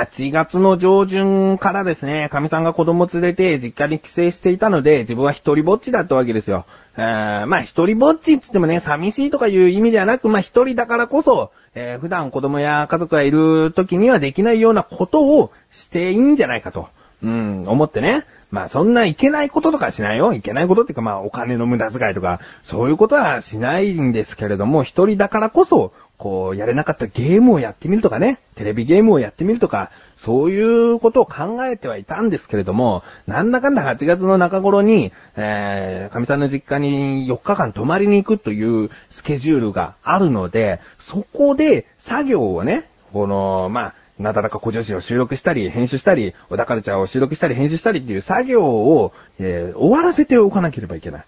[0.00, 6.64] 8月の上旬からですね、神さんが子供連れて実家に帰省していたので、自分は一人ぼっちだったわけですよ。
[6.96, 16.88] え、まあ一人ぼっちって言ってもね、寂しいとかいう意味ではなく、まあ一人だからこそ、えー、普段子供や家族がいる時にはできないようなことをしていいんじゃないかと、
[17.22, 18.24] うん、思ってね。
[18.50, 20.32] まあそんないけないこととかしないよ。
[20.32, 51.24] いけないことっていうかまあお金の無駄遣いとか、そういうことはしないんですけれども、一人だからこそ、こう、やれなかったゲームをやってみるとかね、テレビゲームをやってみるとか、そういうことを考えてはいたんですけれども、なんだかんだ8月の中頃に、えー、神さんの実家に4日間泊まりに行くというスケジュールがあるので、そこで作業をね、この、まあ、なだらか小女子を収録したり、編集したり、小田カルチャーを収録したり、編集したりっていう作業を、えー、終わらせておかなければいけない。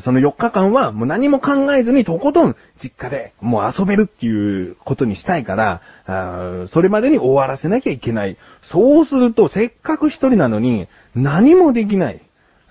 [0.00, 8.36] その4日間はもう何も考えずにとことん実家でもう遊べるっていうことにしたいから、それまでに終わらせなきゃいけない。
[8.62, 12.20] そうするとせっかく一人なのに何もできない。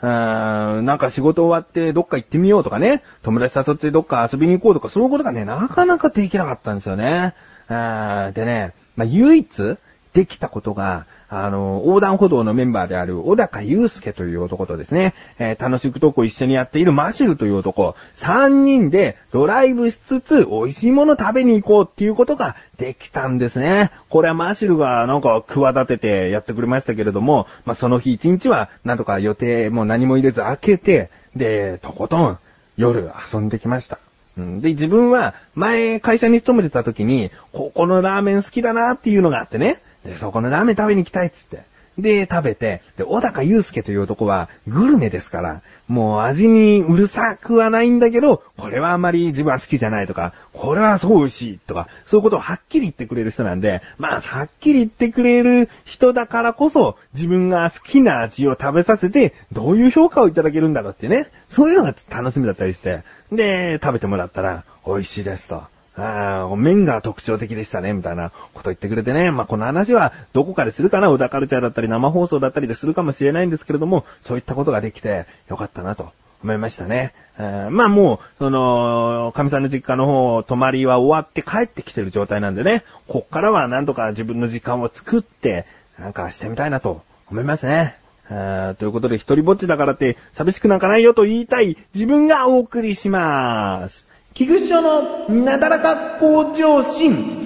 [0.02, 7.36] なんか仕事終わってどっか行ってみようとかね、友達誘ってどっか遊びに行こうとかそういうことがね、なかなかできなかったんですよね。
[7.70, 9.78] でね、まあ、唯一
[10.14, 11.06] できたことが、
[11.36, 23.90] あの、横断歩道のメンバーである小高祐介という男とですね、えー、楽しくトークを一緒にやっているマシルという男、三人でドライブしつつ美味しいもの食べに行こうっていうことができたんですね。
[24.10, 32.38] これはマシルがなんか企ててやってくれましたけれども、まあ、その日一日はなんとか予定も何も入れず開けて、で、とことん
[32.78, 33.98] 夜遊んできました。
[34.38, 39.80] で、自分は前会社に勤めてた時に、ここのラーメン好きだなっていうのがあってね。
[40.06, 41.64] で、そこのラーメン食べに行きたいっつって。
[41.98, 65.73] で、食べて、で、小高祐介という男はグルメですから、もう味にうるさくはないんだけど、これはあまり自分は好きじゃないとか、これはすごい美味しいとか、そういうことをはっきり言ってくれる人なんで、まあ、はっきり言ってくれる人だからこそ、自分が好きな味を食べさせて、どういう評価をいただけるんだろうってね、そういうのが楽しみだったりして、で、食べてもらったら、美味しいですと。
[65.96, 69.32] ああ、麺が特徴的でしたね、みたいなこと言ってくれてね。
[69.32, 76.12] まあ、この話はどこかでするかな、小田カルチャーだったり生放送だったりでするかもしれないんですけれども、そういったことができてよかったなと
[76.44, 77.14] 思いましたね。
[77.38, 85.66] まあもう、その、神さんの実家の方、泊まりは終わって帰ってきてる状態なんでね、こっからはなんとか自分の時間を作って、
[86.00, 87.98] なんかしてみたいなと思いますね。
[88.30, 94.08] ということで、一人ぼっちだからって寂しくなんかないよと言いたい自分がお送りします。
[94.34, 97.40] 菊池賞のなだらか向上心。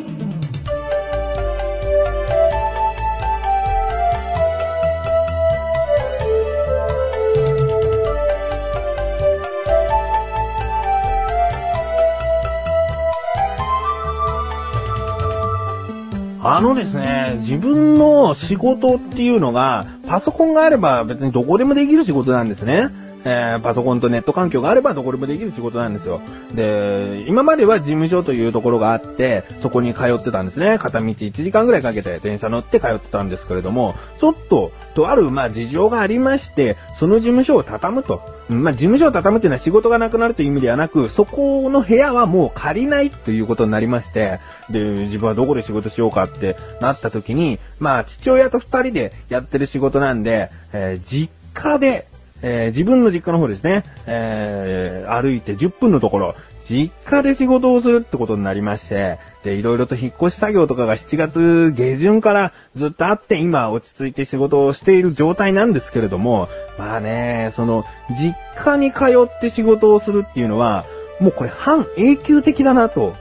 [16.42, 23.07] あのですね、自分の仕事っていうのが、パソコンがあれば別にどこでもできる仕事なんですね。
[23.30, 26.22] えー、パソコンとネット環境があればどこでもできる仕事なんですよ。
[26.56, 30.78] で、今までは事務所というところがあって、そこに通ってたんですね。
[30.80, 38.22] 片道1時間ぐらいかけて電車乗って通ってたんですけれども、ちょっと、とある、まあ、事情がありまして、その事務所を畳むと。
[38.48, 44.40] まあ、事務所を畳むっていうのは仕事がなくなるという意味ではなく、そこの部屋はもう借りないということになりまして、
[44.70, 52.08] で、自分はどこで仕事しようかってなった時に、まあ、父親と二人でやってる仕事なんで、えー、実家で
[52.42, 56.36] えー、自分の実家の方ですね、えー、歩いて10分のところ、
[56.70, 70.86] 実家で仕事をするってことになりまして、で、いろいろと引っ越し作業とかが7月下旬からずっとあって今落ち着いて仕事をしている状態なんですけれども、まあね、その、実家に通って仕事をするっていうのは、
[71.22, 73.16] もうこれ半永久的だなと、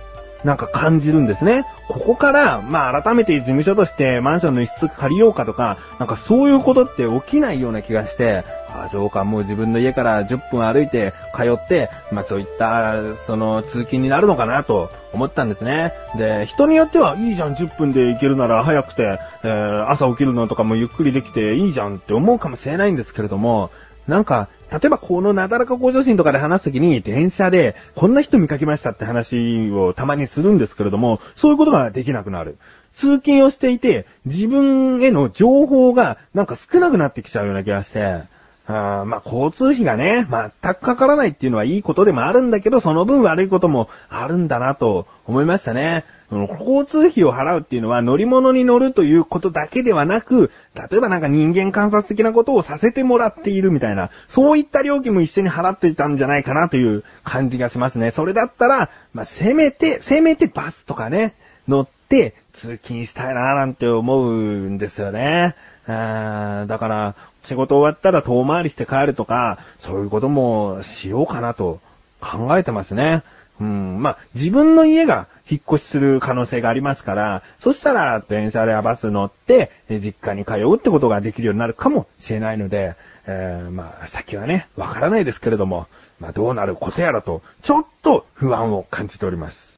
[0.45, 1.65] なんか感じるんですね。
[1.89, 8.45] ここから、まあ改めて事務所としてマンションの一室借りようかとか、なんかそういうことって起きないような気がして、
[8.85, 15.93] あそうか、もう自分の家から10分歩いて通って、まあそういった、その通勤になるのかなと思ったんですね。
[16.17, 23.71] で、人によってはいいじゃん、10分で行けるなら早くて、えー、朝起きるのとかもゆっくりできていいじゃんって思うかもしれないんですけれども、
[24.07, 32.59] なんか、例えばこのなだらか向上心とかで話すときに電車でこんな人見かけましたって話をたまにするんですけれども、そういうことができなくなる。
[32.95, 38.23] 通勤をしていて自分への情報がなんか少なくなってきちゃうような気がして、
[38.69, 46.05] あまあ、交通費がね、全くかからないっていうのはいいことでもあるんだけど、その分悪いこともあるんだなと思いましたね。
[46.31, 58.11] 交通費を払うっていうのは乗り物に乗るということだけではなく、例えばなんか人間観察的なことをさせてもらっているみたいな、そういった料金も一緒に払っていたんじゃないかなという感じがしますね。
[58.11, 61.35] それだったら、まあ、せめて、せめてバスとかね、
[61.69, 65.55] 乗って通勤したいななんて思うんですよね。
[65.87, 67.15] だから
[67.45, 71.81] 仕事終わったら遠回りして帰るとか、そういうこともしようかなと
[72.21, 73.23] 考えてますね。
[73.61, 82.97] うん、まあ、自分の家が引っ越しする可能性がありますから、そしたら電車やバス乗って、実家に通うってことができるようになるかもしれないので、
[83.27, 85.87] えー、まあ、先はね、わからないですけれども、
[86.21, 89.75] まあ、どうなることやらと、ちょっと不安を感じております。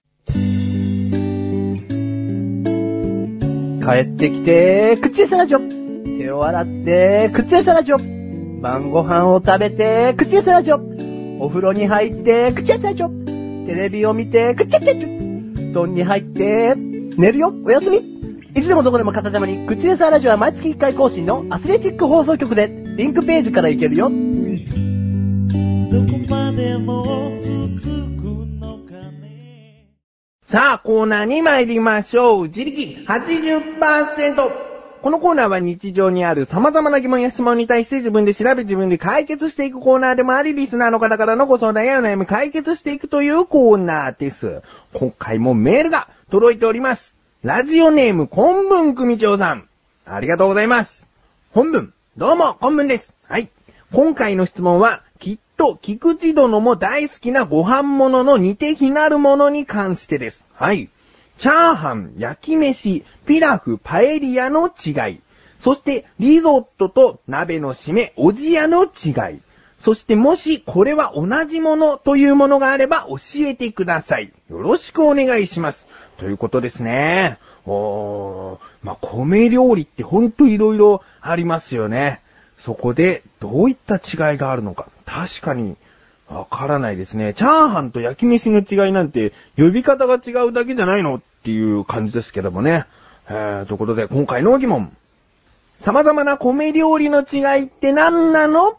[3.88, 5.60] 帰ってきて、口餌ラジオ。
[5.60, 7.96] 手を洗って、口餌ラジオ。
[8.60, 10.80] 晩ご飯を食べて、口餌ラジオ。
[11.40, 13.08] お風呂に入って、口餌ラジオ。
[13.08, 15.08] テレビを見て、口餌ラジオ。
[15.08, 17.96] 布団に入って、寝るよ、おやすみ。
[18.54, 24.10] いつでもどこでも片手間に、口餌ラジオは毎月1回更新のアスレチック放送局で、リンクページから行けるよ。
[24.10, 24.12] ど
[26.12, 28.47] こまでも続く
[30.50, 32.42] さあ、コーナーに参りましょう。
[32.44, 34.50] 自力80%。
[35.02, 44.62] このコーナーは日常にある様々な疑問や質問に対して自分で調べ自分で解決していくコーナーでもあり、リスナーの方からのご相談やお悩み解決していくというコーナーです。
[44.94, 47.14] 今回もメールが届いております。
[47.42, 49.68] ラジオネーム、本文組長さん。
[50.06, 51.10] ありがとうございます。
[51.52, 53.14] 本文、どうも、本文です。
[53.24, 53.50] はい。
[53.92, 55.02] 今回の質問は、
[55.58, 60.46] と、菊池殿も大好きなご飯物の似て非なるものに関してです。
[60.54, 60.88] はい。
[61.36, 65.20] チャーハン、焼き飯、ピラフ、パエリアの違い。
[65.58, 69.40] そして、リゾットと鍋の締め、おじやの違い。
[69.80, 73.16] そしてもしこれは同じものというものがあれば教
[73.48, 74.32] えてください。
[74.50, 75.86] よろしくお願いします。
[76.18, 77.38] ということですね。
[77.64, 82.20] おー、まあ、米料理ってほんと色々ありますよね。
[82.58, 84.88] そこでどういった違いがあるのか。
[85.08, 85.76] 確かに、
[86.28, 87.32] わからないですね。
[87.32, 92.84] チャーハンと焼き飯の違いなんて、呼び方が違うだけじゃないのっていう感じですけどもね。
[93.30, 94.94] えー、ということで、今回の疑問。
[95.78, 98.78] 様々な米料理の違いって何なの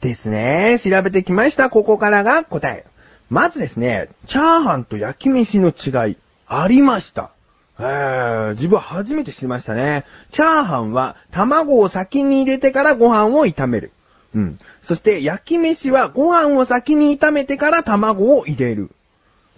[0.00, 0.78] ですね。
[0.82, 1.68] 調べてきました。
[1.68, 2.86] ここからが答え。
[3.28, 6.16] まずですね、チャーハンと焼き飯の違い、
[6.46, 7.30] ありました。
[7.78, 10.04] えー、自分は初めて知りましたね。
[10.30, 13.92] チャーハンは卵を先に入れてからご飯を炒める。
[14.34, 14.58] うん。
[14.82, 18.90] そして焼き飯はご飯を先に炒めてから卵を入れる。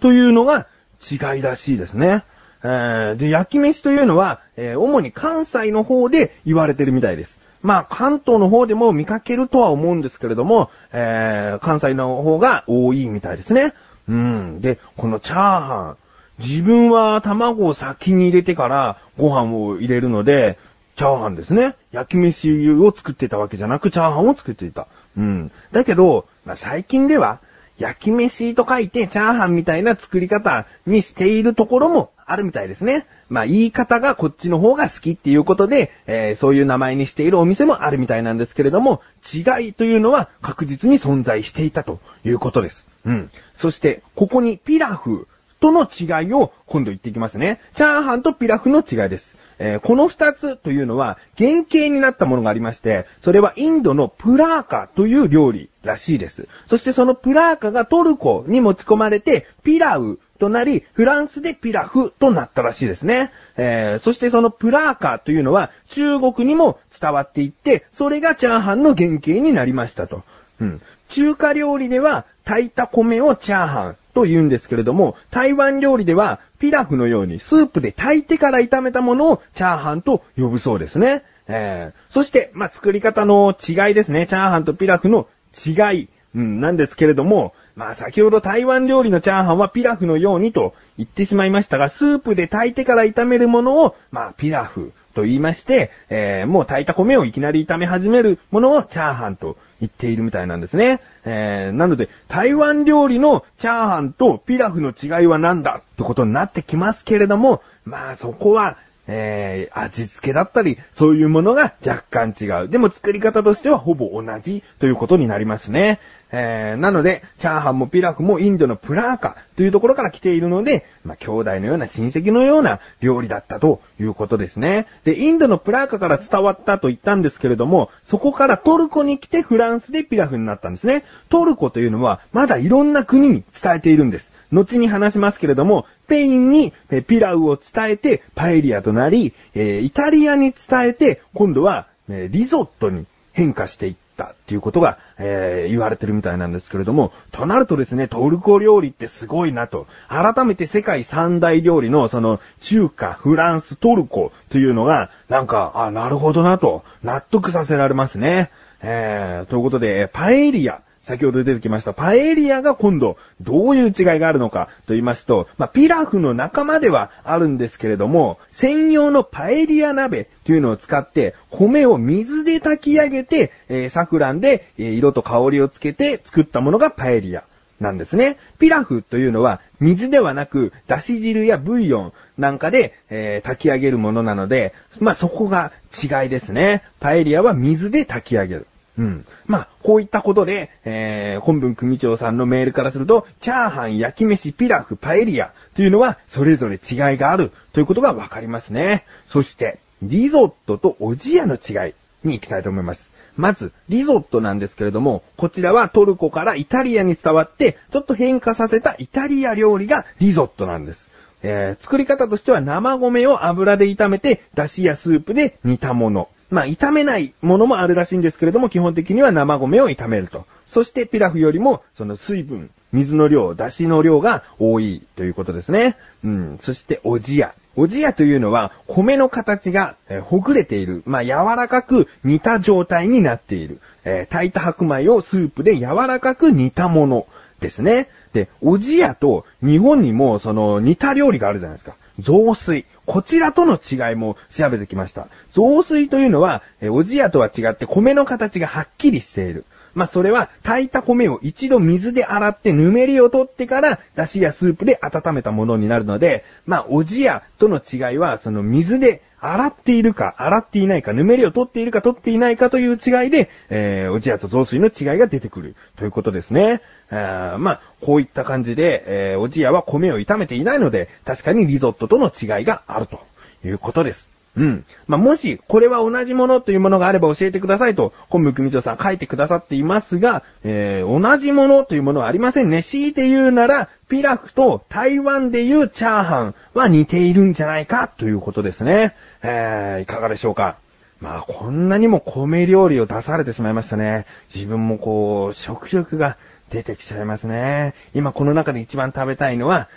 [0.01, 0.67] というのが
[1.01, 2.23] 違いらしいですね。
[2.63, 7.37] えー、で、焼き飯というのは、えー、主に関西の方で言われてるみたいです。
[7.61, 13.73] まあ、関東の方でも見かけるとは思うんですけれども、えー、関西の方が多いみたいですね。
[14.09, 14.61] うん。
[14.61, 15.97] で、このチャーハン。
[16.39, 20.57] 自分は卵を先に入れてからご飯を入れるので、
[20.95, 21.75] チャーハンですね。
[21.91, 24.87] 焼き飯を作ってたわけじゃなく、チャーハンを作っていた。
[25.17, 25.51] うん。
[25.71, 27.39] だけど、まあ、最近では、
[27.77, 33.07] 焼き飯と書いてチャーハンみたいな作り方にしているところもあるみたいですね。
[33.29, 39.01] まあ、言い方がこっちの方が好きっていうことで、えー、そういう名前にしているお店もあるみたいなんですけれども、
[39.33, 42.87] 違いというのは確実に存在していたということです。
[43.05, 43.31] うん。
[43.55, 45.27] そして、ここにピラフ
[45.63, 47.61] との違いを今度言っていきますね。
[47.73, 49.37] チャーハンとピラフの違いです。
[49.59, 56.49] えー、この二つというのは原型になったものがありまして、それはインドのプラーカという料理らしいです。
[56.67, 63.31] そしてそのプラーカがトルコに持ち込まれて、ピラウとなり、フランスでピラフとなったらしいですね。
[63.55, 70.23] えー、そしてそのプラーカというのは中国にも伝わっていって、それがチャーハンの原型になりましたと。
[70.59, 70.81] うん。
[71.07, 81.23] 中華料理では炊いた米をチャーハンと言うんですけれども、台湾料理ではピラフのようにスープで炊いてから炒めたものをチャーハンと呼ぶそうですね。
[81.47, 84.27] えー、そして、まあ、作り方の違いですね。
[84.27, 85.27] チャーハンとピラフの
[85.65, 101.01] 違い、うん、なんですけれども、まあ、先ほど台湾料理のチャーハンはピラフのようにと言ってしまいましたが、スープで炊いてから炒めるものを、まあ、ピラフと言いまして、えー、もう炊いた米をいきなり炒め始めるものをチャーハンと言っているみたいなんですね。
[101.25, 112.69] えー、なので、台湾料理のチャーハンとピラフの違いは何だってことになってきますけれども、まあそこは、えー、味付けだったり、そういうものが若干違う。
[112.69, 115.99] でも作り方としてはほぼ同じということになりますね。
[116.35, 124.87] えー、なので、チャーハンもピラフもインドのプラーカというところから来ているので、まあ、兄弟のような親戚のような料理だったということですね。
[125.03, 131.03] で、インドのプラーカから伝わったと言ったんですけれども、そこからトルコに来てフランスでピラフになったんですね。
[131.29, 134.31] トルコというのは、まだいろんな国に伝えているんです。
[134.51, 136.73] 後に話しますけれども、スペインに
[137.05, 149.87] ピラウを伝えてパエリアとなり、えーイタリアに伝えて、今度はリゾットに変化していっったっていうことが、えー、言われてるみたいなんですけれども、となるとですね、トルコ料理ってすごいなと。
[150.07, 158.51] 改めて世界三大料理のその中華、フランス、トルコというのが、なんか、あ、なるほどなと、納得させられますね。
[158.81, 160.81] えー、ということで、パエリア。
[161.03, 177.43] 先ほど出てきましたパエリアが今度どういう違いがあるのかと言いますと、まあ、ピラフの仲間ではあるんですけれども、専用のパエリア鍋というのを使って米を水で炊き上げて、えー、サフランで、え、色と香りをつけて作ったものがパエリア。
[177.79, 178.37] なんですね。
[178.59, 186.83] ピラフというのは水ではなく、だし汁やブイヨンなんかで、えー、炊き上げるものなので、まあ、そこが違いですね。
[187.01, 188.67] パエリアは水で炊き上げる。
[188.97, 189.25] うん。
[189.47, 199.05] まあ、こういったことで、えー、本文組長さんのメールからすると、チャーハン、焼き飯、ピラフ、パエリアというのは、それぞれ違いがあるということがわかりますね。
[199.27, 203.09] そして、リゾットとおじやの違いに行きたいと思います。
[203.35, 211.09] まず、リゾットなんですけれども、こちらはトルコからイタリアに伝わって、ちょっと変化させたイタリア料理がリゾットなんです。
[211.41, 216.29] えー、作り方としては生米を油で炒めて、出汁やスープで煮たもの。
[216.53, 220.45] まあ、炒めないものもあるらしいんですけれども、基本的には生米を炒めると。
[220.67, 225.97] そしてピラフよりも、その水分、水の量、出汁の量が多いということですね。
[226.23, 226.57] うん。
[226.61, 227.55] そして、おじや。
[227.75, 231.01] おじやというのは、米の形が、え、ほぐれている。
[231.07, 233.79] まあ、柔らかく煮た状態になっている。
[234.05, 237.25] えー、炊いた白米をスープで柔らかく煮たもの
[237.61, 238.09] ですね。
[238.33, 241.95] で、おじやと日本にもその似た料理があるじゃないですか。
[242.19, 242.85] 増水。
[243.05, 245.27] こちらとの違いも調べてきました。
[245.51, 249.65] 増水というのは、えおじやとは違って米の形がはっきりしている。
[249.93, 266.81] まあ、それは、炊いた米を一度水で洗ってぬめりを取ってから、出汁やスープで温めたものになるので、まあ、おじやとの違いは、その水で洗っているか、洗っていないか、ぬめりを取っているか取っていないかという違いで、えー、おじやと雑炊の違いが出てくるということですね。
[267.09, 273.19] あまあ、こういった感じで、えー、おじやは米を炒めていないので、確かにリゾットとの違いがあると
[273.65, 274.33] いうことです。
[274.55, 274.85] うん。
[275.07, 282.83] まあ、もし、これは同じものというものがあれば教えてくださいと、本部組長さん書いてくださっていますが、えー、同じものというものはありませんね。
[282.83, 289.15] 強いて言うなら、ピラフと台湾で言うチャーハンは似ているんじゃないかということですね。
[289.43, 290.77] えー、いかがでしょうか？
[291.19, 294.25] まあ、こんなにも米料理を出されてしまいましたね。
[294.53, 296.37] 自分もこう、食欲が
[296.69, 297.93] 出てきちゃいますね。
[298.13, 299.87] 今この中で一番食べたいのは、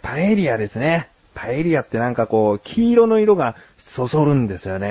[0.00, 1.08] パエリアですね。
[1.34, 4.88] パエリアってなんかこう、黄色の色がそそるんですよね。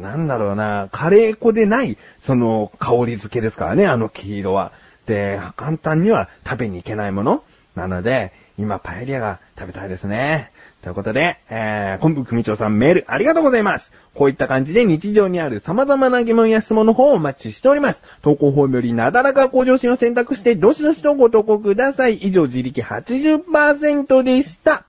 [0.00, 4.70] なんだろうな、カレー粉でない、その香り付けですからね、あの黄色は。
[5.06, 7.42] で、簡単には食べに行けないもの
[7.74, 10.51] なので、今パエリアが食べたいですね。
[10.82, 13.92] ということで、えー、本部組長さんメールありがとうございます。
[14.14, 18.02] こういった感じで日常にある様々な疑問や質問の方をお待ちしております。
[18.20, 22.16] 投稿フォームよりなだらか向上心を選択して、どしどしとご投稿ください。
[22.16, 24.86] 以上、自力80%でした。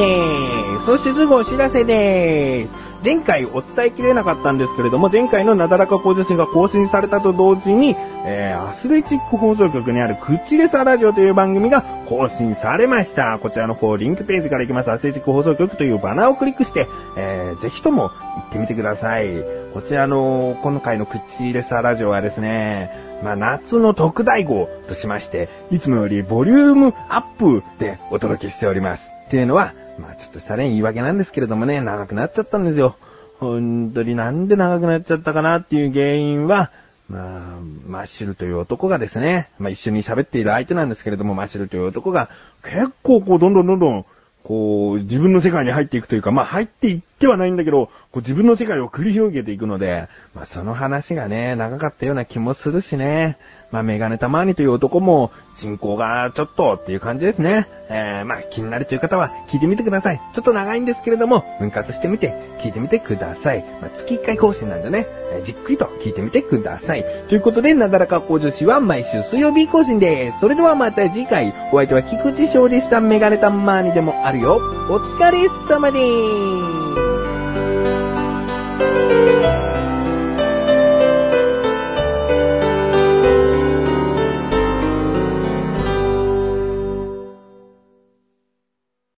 [0.00, 0.86] です。
[0.86, 2.74] そしてすぐお知らせです。
[3.02, 13.38] 前回お伝えきれなかったんですけれども、前回のなだらか向上心が更新されたと同時に、えー、アスレチック放送局にあるクチレサラジオという番組が更新されました。
[13.38, 19.28] こちらの方、リンクページから行きます、アスレチック放送局というバナーをクリックして、えー、ぜひとも行ってみてください。
[19.72, 22.90] こちらの、今回のクチレサラジオはですね、
[23.22, 29.10] まあ、夏の特大号としまして、いつもよりボリュームアップでお届けしております。
[29.26, 32.96] っていうのは、まあちょっとしたね、言い訳なんですけれどもね、長くなっちゃったんですよ。
[33.38, 36.70] 本当になんで長くなっちゃったかなっていう原因は、
[37.08, 42.30] まあ、マッシュルという男がですね、まあ一緒に喋っている相手なんですけれども、マッシュルという男が、
[42.62, 44.06] 結構こう、どんどんどんどん、
[44.44, 53.36] こう、自分の世界に入っていくというか、まあ入っていってはないんだけど、こう自分の世界を繰り広げていくので、まあその話がね、長かったような気もするしね。
[53.70, 57.68] まあ、メガネたまにという男も、進行がちょっとっていう感じですね。
[57.88, 60.20] えー、まあ、気になるという方は聞いてみてください。
[60.32, 63.64] ちょっと長いんですけれども、分割してみて、聞いてみてください。
[63.80, 67.04] まあ、月1回更新なんでね、えー、じっくりと聞いてみてください。
[67.28, 70.40] ということで、なだらか向上心は毎週水曜日更新です。
[70.40, 74.56] それではまた次回、お相手は菊池勝利したメガネたまにでもあるよ。
[74.88, 77.09] お疲れ様でーす。